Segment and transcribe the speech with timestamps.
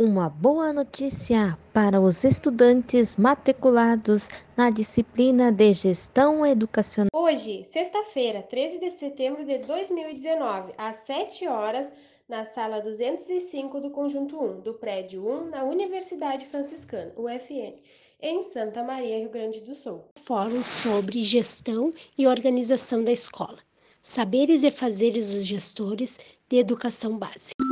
[0.00, 7.10] uma boa notícia para os estudantes matriculados na disciplina de Gestão Educacional.
[7.12, 11.92] Hoje, sexta-feira, 13 de setembro de 2019, às 7 horas,
[12.26, 17.74] na sala 205 do Conjunto 1, do prédio 1, na Universidade Franciscana, UFN,
[18.22, 20.06] em Santa Maria, Rio Grande do Sul.
[20.18, 23.58] Fórum sobre gestão e organização da escola.
[24.00, 27.62] Saberes e fazeres dos gestores de educação básica.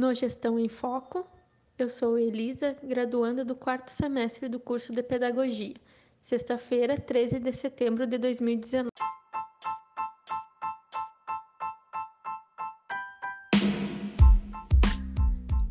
[0.00, 1.26] No Gestão em Foco,
[1.78, 5.74] eu sou Elisa, graduanda do quarto semestre do curso de Pedagogia,
[6.18, 8.88] sexta-feira, 13 de setembro de 2019.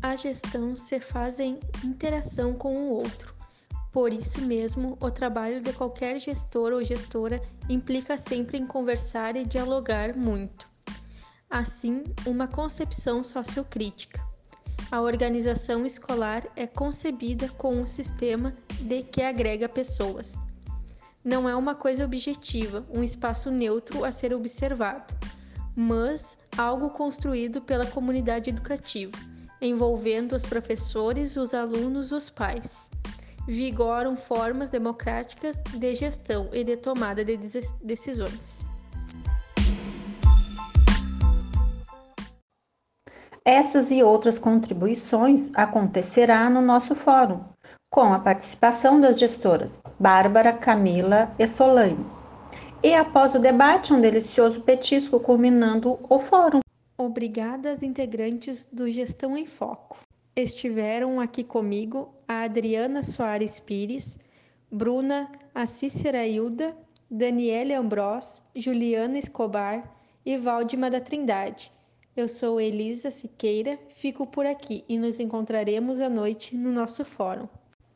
[0.00, 3.34] A gestão se faz em interação com o outro.
[3.90, 9.44] Por isso mesmo, o trabalho de qualquer gestor ou gestora implica sempre em conversar e
[9.44, 10.69] dialogar muito
[11.50, 14.24] assim uma concepção sociocrítica.
[14.90, 20.40] A organização escolar é concebida com um sistema de que agrega pessoas.
[21.24, 25.12] Não é uma coisa objetiva, um espaço neutro a ser observado,
[25.76, 29.16] mas algo construído pela comunidade educativa,
[29.60, 32.90] envolvendo os professores, os alunos, os pais.
[33.46, 37.36] Vigoram formas democráticas de gestão e de tomada de
[37.82, 38.69] decisões.
[43.44, 47.40] Essas e outras contribuições acontecerá no nosso fórum,
[47.88, 52.04] com a participação das gestoras Bárbara, Camila e Solane.
[52.82, 56.60] E após o debate, um delicioso petisco culminando o fórum.
[56.98, 59.98] Obrigada integrantes do Gestão em Foco.
[60.36, 64.18] Estiveram aqui comigo a Adriana Soares Pires,
[64.70, 65.32] Bruna
[65.66, 66.76] Cícera Hilda,
[67.10, 69.82] Daniele Ambrós, Juliana Escobar
[70.26, 71.72] e Valdima da Trindade
[72.20, 77.48] eu sou Elisa Siqueira, fico por aqui e nos encontraremos à noite no nosso fórum.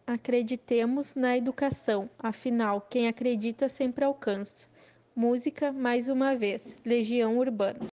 [0.07, 4.67] Acreditemos na educação, afinal, quem acredita sempre alcança.
[5.15, 7.87] Música, mais uma vez, Legião Urbana.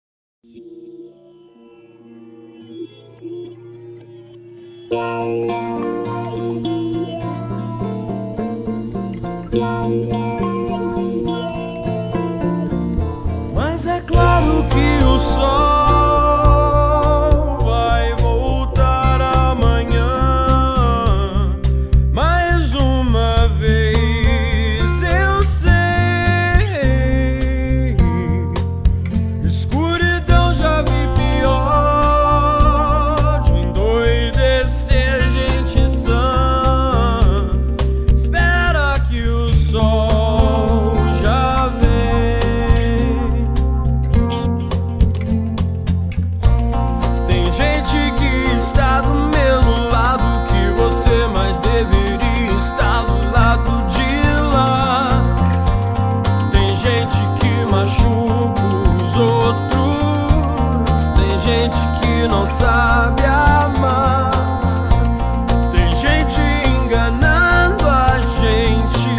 [63.10, 64.32] sabe amar.
[65.72, 69.10] Tem gente enganando a gente.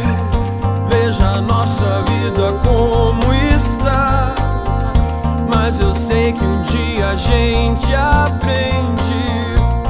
[0.88, 4.34] Veja a nossa vida como está.
[5.52, 9.00] Mas eu sei que um dia a gente aprende.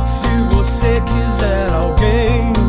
[0.07, 2.60] Se você quiser alguém.